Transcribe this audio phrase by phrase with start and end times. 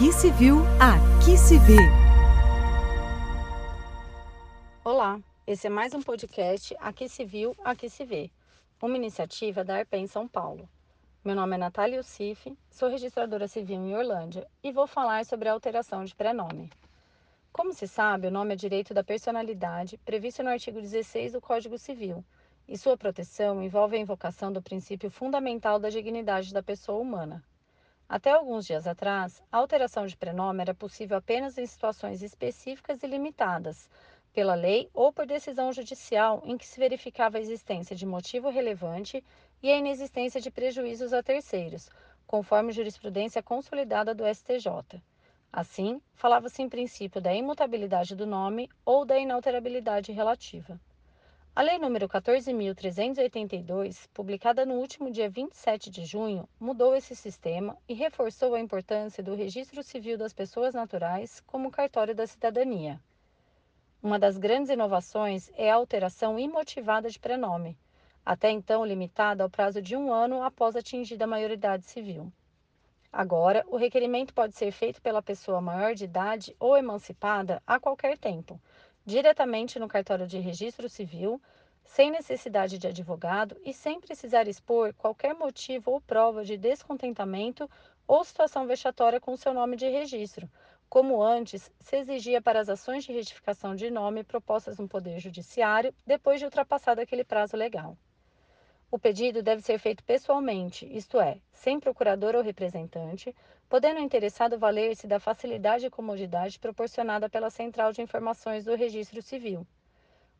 [0.00, 1.76] Aqui se viu, aqui se vê.
[4.82, 8.30] Olá, esse é mais um podcast Aqui se viu, aqui se vê,
[8.80, 10.66] uma iniciativa da ARPEN São Paulo.
[11.22, 15.52] Meu nome é Natália Youssif, sou registradora civil em Orlândia e vou falar sobre a
[15.52, 16.70] alteração de prenome.
[17.52, 21.76] Como se sabe, o nome é direito da personalidade previsto no artigo 16 do Código
[21.76, 22.24] Civil,
[22.66, 27.44] e sua proteção envolve a invocação do princípio fundamental da dignidade da pessoa humana.
[28.10, 33.06] Até alguns dias atrás, a alteração de prenome era possível apenas em situações específicas e
[33.06, 33.88] limitadas,
[34.32, 39.22] pela lei ou por decisão judicial em que se verificava a existência de motivo relevante
[39.62, 41.88] e a inexistência de prejuízos a terceiros,
[42.26, 45.00] conforme jurisprudência consolidada do STJ.
[45.52, 50.80] Assim, falava-se em princípio da imutabilidade do nome ou da inalterabilidade relativa.
[51.52, 57.94] A Lei nº 14.382, publicada no último dia 27 de junho, mudou esse sistema e
[57.94, 63.00] reforçou a importância do registro civil das pessoas naturais como cartório da cidadania.
[64.00, 67.76] Uma das grandes inovações é a alteração imotivada de prenome,
[68.24, 72.32] até então limitada ao prazo de um ano após atingida a maioridade civil.
[73.12, 78.16] Agora, o requerimento pode ser feito pela pessoa maior de idade ou emancipada a qualquer
[78.16, 78.60] tempo
[79.10, 81.42] diretamente no cartório de registro civil,
[81.84, 87.68] sem necessidade de advogado e sem precisar expor qualquer motivo ou prova de descontentamento
[88.06, 90.48] ou situação vexatória com seu nome de registro,
[90.88, 95.92] como antes se exigia para as ações de retificação de nome propostas no Poder Judiciário
[96.06, 97.96] depois de ultrapassado aquele prazo legal.
[98.92, 103.32] O pedido deve ser feito pessoalmente, isto é, sem procurador ou representante,
[103.68, 109.22] podendo o interessado valer-se da facilidade e comodidade proporcionada pela Central de Informações do Registro
[109.22, 109.64] Civil.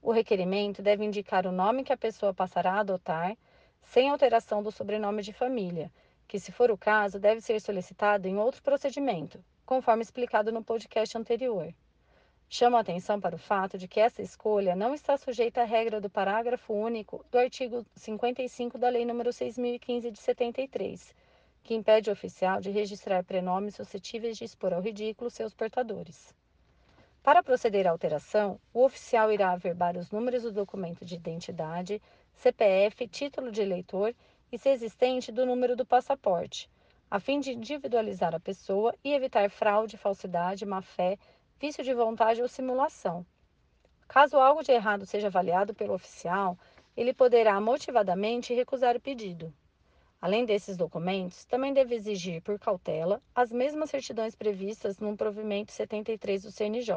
[0.03, 3.37] O requerimento deve indicar o nome que a pessoa passará a adotar,
[3.83, 5.89] sem alteração do sobrenome de família,
[6.27, 11.17] que, se for o caso, deve ser solicitado em outro procedimento, conforme explicado no podcast
[11.17, 11.73] anterior.
[12.53, 16.00] Chamo a atenção para o fato de que essa escolha não está sujeita à regra
[16.00, 21.15] do parágrafo único do artigo 55 da Lei nº 6015 de 73,
[21.62, 26.34] que impede o oficial de registrar prenomes suscetíveis de expor ao ridículo seus portadores.
[27.22, 32.03] Para proceder à alteração, o oficial irá averbar os números do documento de identidade,
[32.34, 34.12] CPF, título de eleitor
[34.50, 36.69] e, se existente, do número do passaporte,
[37.09, 41.17] a fim de individualizar a pessoa e evitar fraude, falsidade, má-fé,
[41.60, 43.25] vício de vontade ou simulação.
[44.09, 46.59] Caso algo de errado seja avaliado pelo oficial,
[46.97, 49.53] ele poderá motivadamente recusar o pedido.
[50.22, 56.44] Além desses documentos, também deve exigir, por cautela, as mesmas certidões previstas no provimento 73
[56.44, 56.94] do CNJ.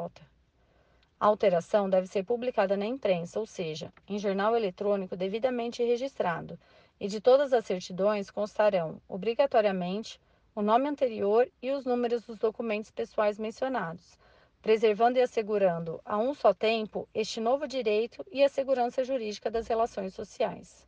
[1.20, 6.58] A alteração deve ser publicada na imprensa, ou seja, em jornal eletrônico devidamente registrado,
[7.00, 10.22] e de todas as certidões constarão, obrigatoriamente,
[10.56, 14.18] o nome anterior e os números dos documentos pessoais mencionados,
[14.64, 19.68] preservando e assegurando a um só tempo este novo direito e a segurança jurídica das
[19.68, 20.88] relações sociais.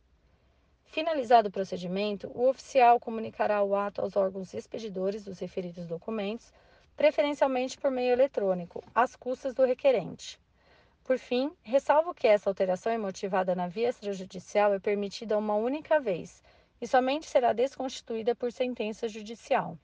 [0.86, 6.54] Finalizado o procedimento, o oficial comunicará o ato aos órgãos expedidores dos referidos documentos,
[6.96, 10.40] preferencialmente por meio eletrônico, às custas do requerente.
[11.04, 16.42] Por fim, ressalvo que essa alteração imotivada na via extrajudicial é permitida uma única vez
[16.80, 19.76] e somente será desconstituída por sentença judicial.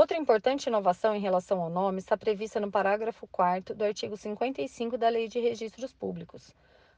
[0.00, 4.96] Outra importante inovação em relação ao nome está prevista no parágrafo 4 do artigo 55
[4.96, 6.54] da Lei de Registros Públicos,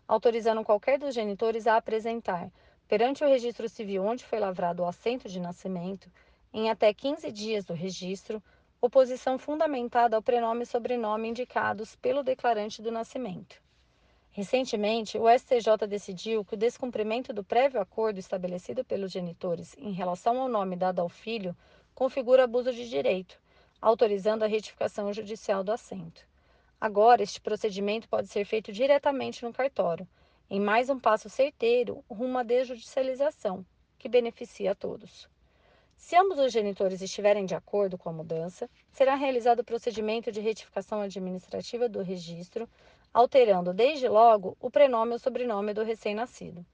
[0.07, 2.49] autorizando qualquer dos genitores a apresentar,
[2.87, 6.09] perante o registro civil onde foi lavrado o assento de nascimento,
[6.55, 8.41] em até 15 dias do registro,
[8.81, 13.61] oposição fundamentada ao prenome e sobrenome indicados pelo declarante do nascimento.
[14.31, 20.41] Recentemente, o STJ decidiu que o descumprimento do prévio acordo estabelecido pelos genitores em relação
[20.41, 21.55] ao nome dado ao filho
[21.95, 23.39] configura abuso de direito,
[23.81, 26.27] autorizando a retificação judicial do assento.
[26.81, 30.07] Agora, este procedimento pode ser feito diretamente no cartório,
[30.51, 33.65] em mais um passo certeiro rumo à desjudicialização,
[33.99, 35.29] que beneficia a todos.
[35.97, 40.41] Se ambos os genitores estiverem de acordo com a mudança, será realizado o procedimento de
[40.41, 42.69] retificação administrativa do registro,
[43.15, 46.67] alterando desde logo o prenome ou sobrenome do recém-nascido.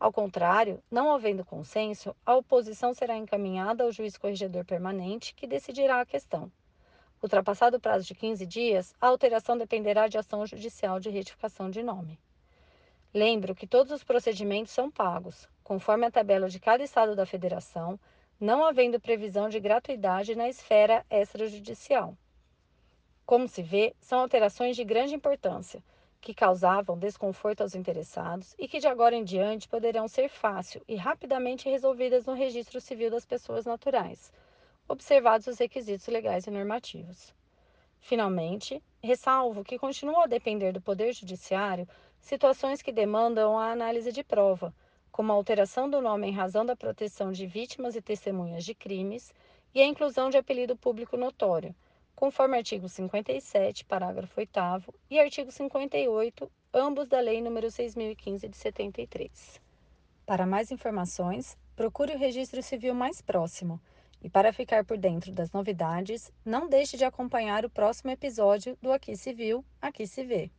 [0.00, 6.00] Ao contrário, não havendo consenso, a oposição será encaminhada ao juiz corregedor permanente, que decidirá
[6.00, 6.50] a questão.
[7.22, 11.82] Ultrapassado o prazo de 15 dias, a alteração dependerá de ação judicial de retificação de
[11.82, 12.18] nome.
[13.12, 18.00] Lembro que todos os procedimentos são pagos, conforme a tabela de cada estado da federação,
[18.40, 22.16] não havendo previsão de gratuidade na esfera extrajudicial.
[23.26, 25.84] Como se vê, são alterações de grande importância
[26.20, 30.94] que causavam desconforto aos interessados e que de agora em diante poderão ser fácil e
[30.94, 34.32] rapidamente resolvidas no registro civil das pessoas naturais,
[34.86, 37.34] observados os requisitos legais e normativos.
[38.00, 41.88] Finalmente, ressalvo que continua a depender do Poder Judiciário
[42.20, 44.74] situações que demandam a análise de prova,
[45.10, 49.32] como a alteração do nome em razão da proteção de vítimas e testemunhas de crimes
[49.74, 51.74] e a inclusão de apelido público notório,
[52.14, 59.60] conforme artigo 57, parágrafo 8 e artigo 58, ambos da Lei nº 6015 de 73.
[60.26, 63.80] Para mais informações, procure o registro civil mais próximo.
[64.22, 68.92] E para ficar por dentro das novidades, não deixe de acompanhar o próximo episódio do
[68.92, 70.50] Aqui Viu, Aqui se Vê.